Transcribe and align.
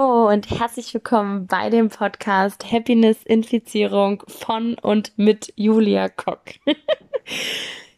Oh, 0.00 0.28
und 0.28 0.48
herzlich 0.48 0.94
willkommen 0.94 1.48
bei 1.48 1.70
dem 1.70 1.88
Podcast 1.88 2.70
Happiness 2.70 3.24
Infizierung 3.24 4.22
von 4.28 4.74
und 4.74 5.12
mit 5.16 5.52
Julia 5.56 6.08
Kock. 6.08 6.42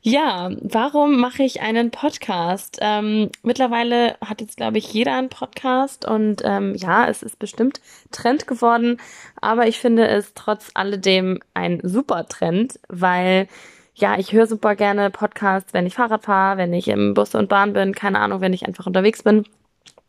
ja, 0.01 0.51
warum 0.63 1.21
mache 1.21 1.43
ich 1.43 1.61
einen 1.61 1.91
Podcast? 1.91 2.79
Ähm, 2.81 3.29
mittlerweile 3.43 4.17
hat 4.25 4.41
jetzt, 4.41 4.57
glaube 4.57 4.79
ich, 4.79 4.91
jeder 4.95 5.15
einen 5.19 5.29
Podcast 5.29 6.07
und 6.07 6.41
ähm, 6.43 6.75
ja, 6.75 7.07
es 7.07 7.23
ist 7.23 7.39
bestimmt 7.39 7.83
Trend 8.13 8.47
geworden, 8.47 8.97
aber 9.39 9.67
ich 9.67 9.79
finde 9.79 10.09
es 10.09 10.33
trotz 10.33 10.71
alledem 10.73 11.41
ein 11.53 11.81
super 11.83 12.27
Trend, 12.27 12.81
weil 12.89 13.47
ja, 13.95 14.19
ich 14.19 14.33
höre 14.33 14.47
super 14.47 14.75
gerne 14.75 15.11
Podcasts, 15.11 15.75
wenn 15.75 15.85
ich 15.85 15.97
Fahrrad 15.97 16.25
fahre, 16.25 16.57
wenn 16.57 16.73
ich 16.73 16.89
im 16.89 17.13
Bus 17.13 17.35
und 17.35 17.51
Bahn 17.51 17.75
bin, 17.75 17.95
keine 17.95 18.21
Ahnung, 18.21 18.41
wenn 18.41 18.55
ich 18.55 18.67
einfach 18.67 18.87
unterwegs 18.87 19.23
bin 19.23 19.45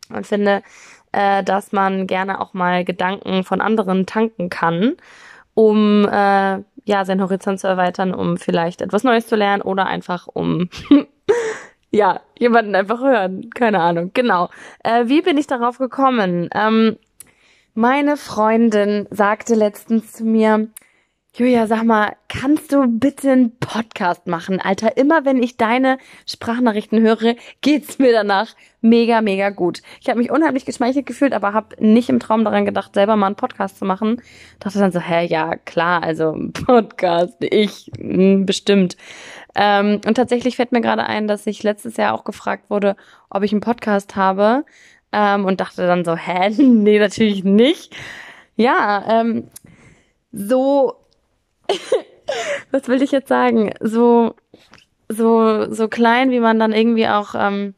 und 0.08 0.26
finde, 0.26 0.62
äh, 1.12 1.44
dass 1.44 1.72
man 1.72 2.06
gerne 2.06 2.40
auch 2.40 2.54
mal 2.54 2.84
Gedanken 2.84 3.44
von 3.44 3.60
anderen 3.60 4.06
tanken 4.06 4.50
kann, 4.50 4.96
um 5.54 6.06
äh, 6.06 6.62
ja 6.84 7.04
seinen 7.04 7.22
Horizont 7.22 7.60
zu 7.60 7.68
erweitern, 7.68 8.14
um 8.14 8.36
vielleicht 8.36 8.82
etwas 8.82 9.04
Neues 9.04 9.26
zu 9.26 9.36
lernen 9.36 9.62
oder 9.62 9.86
einfach 9.86 10.26
um 10.26 10.68
ja 11.90 12.20
jemanden 12.38 12.74
einfach 12.74 13.00
hören. 13.00 13.50
Keine 13.50 13.80
Ahnung. 13.80 14.10
Genau. 14.14 14.48
Äh, 14.82 15.06
wie 15.06 15.22
bin 15.22 15.38
ich 15.38 15.46
darauf 15.46 15.78
gekommen? 15.78 16.48
Ähm, 16.54 16.96
meine 17.74 18.16
Freundin 18.16 19.06
sagte 19.10 19.54
letztens 19.54 20.12
zu 20.12 20.24
mir, 20.24 20.68
Julia, 21.34 21.66
sag 21.66 21.84
mal, 21.84 22.14
kannst 22.28 22.74
du 22.74 22.86
bitte 22.86 23.30
einen 23.30 23.56
Podcast 23.58 24.26
machen, 24.26 24.60
Alter? 24.60 24.98
Immer 24.98 25.24
wenn 25.24 25.42
ich 25.42 25.56
deine 25.56 25.96
Sprachnachrichten 26.26 27.00
höre, 27.00 27.36
geht's 27.62 27.98
mir 27.98 28.12
danach 28.12 28.54
mega, 28.82 29.22
mega 29.22 29.48
gut. 29.48 29.80
Ich 30.02 30.10
habe 30.10 30.18
mich 30.18 30.30
unheimlich 30.30 30.66
geschmeichelt 30.66 31.06
gefühlt, 31.06 31.32
aber 31.32 31.54
habe 31.54 31.82
nicht 31.82 32.10
im 32.10 32.20
Traum 32.20 32.44
daran 32.44 32.66
gedacht, 32.66 32.92
selber 32.92 33.16
mal 33.16 33.28
einen 33.28 33.36
Podcast 33.36 33.78
zu 33.78 33.86
machen. 33.86 34.20
Dachte 34.60 34.78
dann 34.78 34.92
so, 34.92 35.00
hä, 35.00 35.24
ja, 35.24 35.56
klar, 35.56 36.02
also 36.02 36.36
Podcast, 36.66 37.38
ich, 37.40 37.90
mh, 37.98 38.14
hm, 38.14 38.44
bestimmt. 38.44 38.98
Ähm, 39.54 40.02
und 40.06 40.14
tatsächlich 40.16 40.56
fällt 40.56 40.72
mir 40.72 40.82
gerade 40.82 41.04
ein, 41.04 41.28
dass 41.28 41.46
ich 41.46 41.62
letztes 41.62 41.96
Jahr 41.96 42.12
auch 42.12 42.24
gefragt 42.24 42.68
wurde, 42.68 42.94
ob 43.30 43.42
ich 43.42 43.52
einen 43.52 43.62
Podcast 43.62 44.16
habe. 44.16 44.66
Ähm, 45.12 45.46
und 45.46 45.60
dachte 45.60 45.86
dann 45.86 46.04
so, 46.04 46.14
hä, 46.14 46.50
nee, 46.62 46.98
natürlich 46.98 47.42
nicht. 47.42 47.96
Ja, 48.54 49.02
ähm, 49.08 49.48
so 50.30 51.01
was 52.70 52.88
will 52.88 53.02
ich 53.02 53.10
jetzt 53.10 53.28
sagen? 53.28 53.72
So, 53.80 54.34
so, 55.08 55.72
so 55.72 55.88
klein, 55.88 56.30
wie 56.30 56.40
man 56.40 56.58
dann 56.58 56.72
irgendwie 56.72 57.08
auch 57.08 57.34
ähm, 57.34 57.74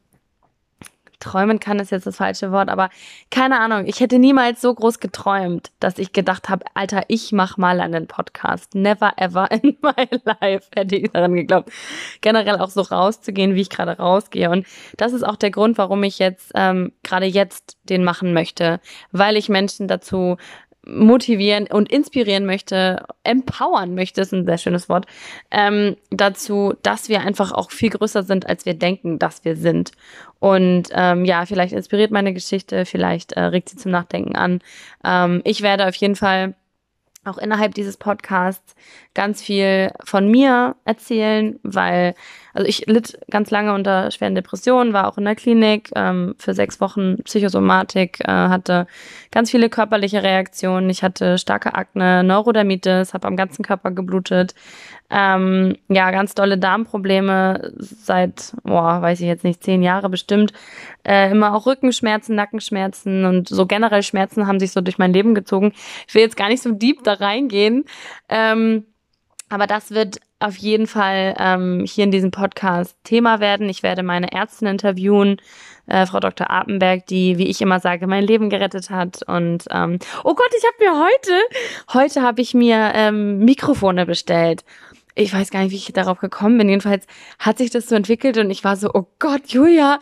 träumen 1.19 1.59
kann, 1.59 1.79
ist 1.79 1.91
jetzt 1.91 2.05
das 2.05 2.17
falsche 2.17 2.51
Wort, 2.51 2.69
aber 2.69 2.89
keine 3.31 3.59
Ahnung. 3.59 3.85
Ich 3.87 3.99
hätte 3.99 4.19
niemals 4.19 4.61
so 4.61 4.73
groß 4.73 4.99
geträumt, 4.99 5.71
dass 5.79 5.97
ich 5.97 6.13
gedacht 6.13 6.49
habe, 6.49 6.65
Alter, 6.73 7.03
ich 7.07 7.31
mach 7.31 7.57
mal 7.57 7.81
einen 7.81 8.07
Podcast. 8.07 8.75
Never 8.75 9.13
ever 9.17 9.49
in 9.51 9.77
my 9.81 10.07
life 10.23 10.67
hätte 10.75 10.95
ich 10.95 11.11
daran 11.11 11.33
geglaubt, 11.33 11.71
generell 12.21 12.57
auch 12.57 12.69
so 12.69 12.81
rauszugehen, 12.81 13.55
wie 13.55 13.61
ich 13.61 13.69
gerade 13.69 13.97
rausgehe. 13.97 14.49
Und 14.49 14.67
das 14.97 15.13
ist 15.13 15.23
auch 15.23 15.35
der 15.35 15.51
Grund, 15.51 15.77
warum 15.77 16.03
ich 16.03 16.19
jetzt 16.19 16.51
ähm, 16.55 16.93
gerade 17.03 17.25
jetzt 17.25 17.77
den 17.89 18.03
machen 18.03 18.33
möchte, 18.33 18.79
weil 19.11 19.35
ich 19.35 19.49
Menschen 19.49 19.87
dazu 19.87 20.37
motivieren 20.85 21.67
und 21.67 21.91
inspirieren 21.91 22.45
möchte, 22.45 23.05
empowern 23.23 23.95
möchte, 23.95 24.21
ist 24.21 24.33
ein 24.33 24.45
sehr 24.45 24.57
schönes 24.57 24.89
Wort, 24.89 25.05
ähm, 25.51 25.95
dazu, 26.11 26.73
dass 26.83 27.09
wir 27.09 27.21
einfach 27.21 27.51
auch 27.51 27.71
viel 27.71 27.89
größer 27.89 28.23
sind, 28.23 28.47
als 28.47 28.65
wir 28.65 28.73
denken, 28.73 29.19
dass 29.19 29.43
wir 29.45 29.55
sind. 29.55 29.91
Und 30.39 30.89
ähm, 30.91 31.25
ja, 31.25 31.45
vielleicht 31.45 31.73
inspiriert 31.73 32.11
meine 32.11 32.33
Geschichte, 32.33 32.85
vielleicht 32.85 33.33
äh, 33.33 33.41
regt 33.41 33.69
sie 33.69 33.77
zum 33.77 33.91
Nachdenken 33.91 34.35
an. 34.35 34.59
Ähm, 35.03 35.41
ich 35.43 35.61
werde 35.61 35.87
auf 35.87 35.95
jeden 35.95 36.15
Fall 36.15 36.55
auch 37.25 37.37
innerhalb 37.37 37.73
dieses 37.73 37.97
Podcasts 37.97 38.75
ganz 39.13 39.41
viel 39.41 39.91
von 40.03 40.29
mir 40.29 40.75
erzählen, 40.85 41.59
weil, 41.63 42.15
also 42.53 42.67
ich 42.67 42.85
litt 42.87 43.17
ganz 43.29 43.51
lange 43.51 43.73
unter 43.73 44.11
schweren 44.11 44.35
Depressionen, 44.35 44.93
war 44.93 45.07
auch 45.07 45.17
in 45.17 45.25
der 45.25 45.35
Klinik 45.35 45.89
ähm, 45.95 46.35
für 46.37 46.53
sechs 46.53 46.79
Wochen 46.81 47.17
Psychosomatik, 47.23 48.19
äh, 48.21 48.31
hatte 48.31 48.87
ganz 49.31 49.51
viele 49.51 49.69
körperliche 49.69 50.23
Reaktionen. 50.23 50.89
Ich 50.89 51.03
hatte 51.03 51.37
starke 51.37 51.75
Akne, 51.75 52.23
Neurodermitis, 52.23 53.13
habe 53.13 53.27
am 53.27 53.37
ganzen 53.37 53.63
Körper 53.63 53.91
geblutet, 53.91 54.53
ähm, 55.11 55.77
ja, 55.87 56.09
ganz 56.09 56.33
dolle 56.33 56.57
Darmprobleme 56.57 57.73
seit, 57.77 58.53
boah, 58.63 59.03
weiß 59.03 59.19
ich 59.19 59.27
jetzt 59.27 59.43
nicht, 59.43 59.63
zehn 59.63 59.83
Jahre 59.83 60.09
bestimmt. 60.09 60.51
Äh, 61.03 61.29
immer 61.29 61.53
auch 61.53 61.67
Rückenschmerzen, 61.67 62.35
Nackenschmerzen 62.35 63.25
und 63.25 63.47
so 63.47 63.67
generell 63.67 64.01
Schmerzen 64.01 64.47
haben 64.47 64.59
sich 64.59 64.71
so 64.71 64.81
durch 64.81 64.97
mein 64.97 65.13
Leben 65.13 65.35
gezogen. 65.35 65.73
Ich 66.07 66.15
will 66.15 66.23
jetzt 66.23 66.37
gar 66.37 66.47
nicht 66.47 66.63
so 66.63 66.71
deep 66.71 67.03
da 67.03 67.13
reingehen. 67.19 67.85
Ähm, 68.29 68.85
aber 69.49 69.67
das 69.67 69.91
wird 69.91 70.19
auf 70.39 70.57
jeden 70.57 70.87
Fall 70.87 71.35
ähm, 71.39 71.85
hier 71.87 72.03
in 72.03 72.11
diesem 72.11 72.31
Podcast 72.31 72.97
Thema 73.03 73.39
werden. 73.39 73.69
Ich 73.69 73.83
werde 73.83 74.03
meine 74.03 74.31
Ärztin 74.31 74.67
interviewen, 74.67 75.37
äh, 75.87 76.05
Frau 76.05 76.19
Dr. 76.19 76.49
Apenberg, 76.49 77.05
die, 77.07 77.37
wie 77.37 77.47
ich 77.47 77.61
immer 77.61 77.79
sage, 77.79 78.07
mein 78.07 78.25
Leben 78.25 78.49
gerettet 78.49 78.89
hat. 78.89 79.21
Und 79.27 79.65
ähm, 79.71 79.99
oh 80.23 80.33
Gott, 80.33 80.51
ich 80.57 80.63
habe 80.65 80.75
mir 80.79 81.05
heute, 81.05 81.93
heute 81.93 82.21
habe 82.21 82.41
ich 82.41 82.53
mir 82.53 82.91
ähm, 82.95 83.39
Mikrofone 83.39 84.05
bestellt 84.05 84.65
ich 85.15 85.33
weiß 85.33 85.49
gar 85.49 85.61
nicht, 85.61 85.71
wie 85.71 85.77
ich 85.77 85.93
darauf 85.93 86.19
gekommen 86.19 86.57
bin. 86.57 86.69
Jedenfalls 86.69 87.07
hat 87.39 87.57
sich 87.57 87.71
das 87.71 87.87
so 87.87 87.95
entwickelt 87.95 88.37
und 88.37 88.51
ich 88.51 88.63
war 88.63 88.75
so, 88.75 88.91
oh 88.93 89.07
Gott, 89.17 89.47
Julia. 89.47 89.99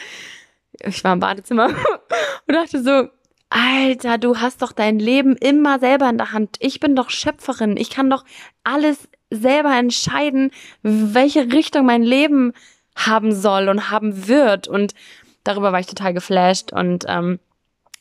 Ich 0.83 1.03
war 1.03 1.13
im 1.13 1.19
Badezimmer 1.19 1.67
und 2.47 2.53
dachte 2.53 2.81
so, 2.81 3.07
Alter, 3.55 4.17
du 4.17 4.37
hast 4.37 4.63
doch 4.63 4.71
dein 4.71 4.97
Leben 4.97 5.35
immer 5.35 5.77
selber 5.77 6.09
in 6.09 6.17
der 6.17 6.31
Hand. 6.31 6.57
Ich 6.59 6.79
bin 6.79 6.95
doch 6.95 7.11
Schöpferin. 7.11 7.77
Ich 7.77 7.91
kann 7.91 8.09
doch 8.09 8.25
alles 8.63 9.07
selber 9.29 9.77
entscheiden, 9.77 10.49
welche 10.81 11.53
Richtung 11.53 11.85
mein 11.85 12.01
Leben 12.01 12.53
haben 12.95 13.31
soll 13.31 13.69
und 13.69 13.91
haben 13.91 14.27
wird. 14.27 14.67
Und 14.67 14.95
darüber 15.43 15.71
war 15.71 15.79
ich 15.79 15.85
total 15.85 16.15
geflasht 16.15 16.73
und 16.73 17.05
ähm, 17.07 17.39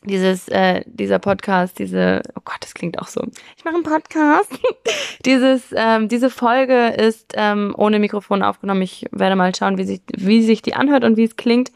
dieses, 0.04 0.48
äh, 0.48 0.84
dieser 0.86 1.18
Podcast, 1.18 1.78
diese, 1.78 2.22
oh 2.34 2.40
Gott, 2.46 2.56
das 2.60 2.72
klingt 2.72 2.98
auch 2.98 3.08
so. 3.08 3.22
Ich 3.58 3.64
mache 3.66 3.74
einen 3.74 3.84
Podcast. 3.84 4.58
Dieses, 5.26 5.62
ähm, 5.76 6.08
diese 6.08 6.30
Folge 6.30 6.88
ist 6.88 7.34
ähm, 7.36 7.74
ohne 7.76 7.98
Mikrofon 8.00 8.42
aufgenommen. 8.42 8.82
Ich 8.82 9.04
werde 9.12 9.36
mal 9.36 9.54
schauen, 9.54 9.78
wie 9.78 9.84
sich, 9.84 10.00
wie 10.16 10.42
sich 10.42 10.62
die 10.62 10.74
anhört 10.74 11.04
und 11.04 11.16
wie 11.16 11.24
es 11.24 11.36
klingt. 11.36 11.70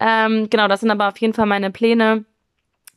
Ähm, 0.00 0.48
genau, 0.48 0.68
das 0.68 0.80
sind 0.80 0.90
aber 0.90 1.08
auf 1.08 1.18
jeden 1.18 1.34
Fall 1.34 1.44
meine 1.44 1.70
Pläne, 1.70 2.24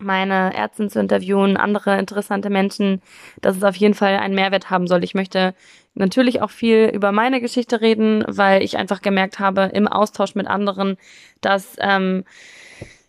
meine 0.01 0.53
Ärztin 0.55 0.89
zu 0.89 0.99
interviewen, 0.99 1.57
andere 1.57 1.97
interessante 1.97 2.49
Menschen, 2.49 3.01
dass 3.41 3.57
es 3.57 3.63
auf 3.63 3.75
jeden 3.75 3.93
Fall 3.93 4.17
einen 4.17 4.35
Mehrwert 4.35 4.69
haben 4.69 4.87
soll. 4.87 5.03
Ich 5.03 5.13
möchte 5.13 5.53
natürlich 5.93 6.41
auch 6.41 6.49
viel 6.49 6.89
über 6.93 7.11
meine 7.11 7.41
Geschichte 7.41 7.81
reden, 7.81 8.23
weil 8.27 8.63
ich 8.63 8.77
einfach 8.77 9.01
gemerkt 9.01 9.39
habe 9.39 9.71
im 9.73 9.87
Austausch 9.87 10.35
mit 10.35 10.47
anderen, 10.47 10.97
dass 11.41 11.75
ähm, 11.79 12.23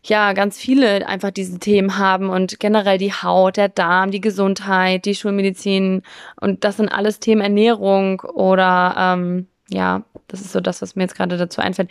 ja 0.04 0.32
ganz 0.32 0.58
viele 0.58 1.06
einfach 1.06 1.30
diese 1.30 1.58
Themen 1.58 1.98
haben 1.98 2.28
und 2.28 2.58
generell 2.58 2.98
die 2.98 3.12
Haut, 3.12 3.56
der 3.56 3.68
Darm, 3.68 4.10
die 4.10 4.20
Gesundheit, 4.20 5.04
die 5.04 5.14
Schulmedizin 5.14 6.02
und 6.40 6.64
das 6.64 6.76
sind 6.78 6.88
alles 6.88 7.20
Themen 7.20 7.40
Ernährung 7.40 8.20
oder 8.20 8.94
ähm, 8.98 9.46
ja, 9.68 10.02
das 10.32 10.40
ist 10.40 10.52
so 10.52 10.60
das, 10.60 10.82
was 10.82 10.96
mir 10.96 11.04
jetzt 11.04 11.14
gerade 11.14 11.36
dazu 11.36 11.60
einfällt, 11.60 11.90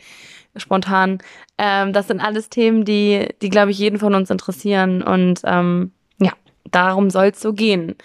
spontan. 0.57 1.19
Ähm, 1.57 1.93
das 1.93 2.07
sind 2.07 2.19
alles 2.19 2.49
Themen, 2.49 2.83
die, 2.83 3.29
die 3.41 3.49
glaube 3.49 3.71
ich 3.71 3.79
jeden 3.79 3.99
von 3.99 4.13
uns 4.15 4.29
interessieren 4.29 5.01
und 5.01 5.41
ähm, 5.45 5.91
ja, 6.19 6.33
darum 6.69 7.09
soll 7.09 7.27
es 7.27 7.39
so 7.39 7.53
gehen. 7.53 7.95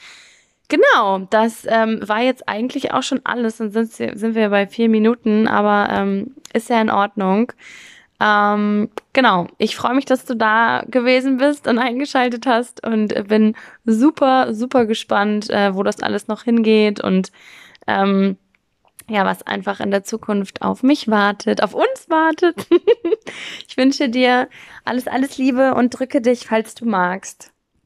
Genau, 0.69 1.21
das 1.31 1.65
ähm, 1.69 2.01
war 2.07 2.23
jetzt 2.23 2.49
eigentlich 2.49 2.93
auch 2.93 3.03
schon 3.03 3.21
alles. 3.25 3.59
Dann 3.59 3.71
sind, 3.71 3.93
sind 3.93 4.35
wir 4.35 4.51
bei 4.51 4.67
vier 4.67 4.89
Minuten, 4.89 5.47
aber 5.47 5.89
ähm, 5.93 6.35
ist 6.53 6.69
ja 6.71 6.81
in 6.81 6.91
Ordnung. 6.91 7.53
Ähm, 8.19 8.89
genau, 9.13 9.47
ich 9.59 9.77
freue 9.77 9.95
mich, 9.95 10.07
dass 10.07 10.25
du 10.25 10.35
da 10.35 10.83
gewesen 10.89 11.37
bist 11.37 11.69
und 11.69 11.79
eingeschaltet 11.79 12.47
hast 12.47 12.85
und 12.85 13.29
bin 13.29 13.55
super, 13.85 14.55
super 14.55 14.87
gespannt, 14.87 15.51
äh, 15.51 15.75
wo 15.75 15.83
das 15.83 16.01
alles 16.03 16.27
noch 16.27 16.43
hingeht 16.45 17.01
und 17.01 17.31
ähm, 17.87 18.37
ja, 19.09 19.25
was 19.25 19.43
einfach 19.43 19.81
in 19.81 19.91
der 19.91 20.05
Zukunft 20.05 20.63
auf 20.63 20.83
mich 20.83 21.09
wartet, 21.09 21.63
auf 21.63 21.75
uns 21.75 22.09
wartet. 22.09 22.67
ich 23.69 23.77
wünsche 23.77 24.09
dir 24.09 24.49
alles, 24.85 25.07
alles 25.07 25.39
Liebe 25.39 25.75
und 25.75 25.91
drücke 25.91 26.21
dich, 26.21 26.47
falls 26.47 26.75
du 26.75 26.87
magst. 26.87 27.53